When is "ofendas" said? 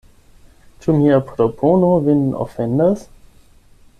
2.47-3.07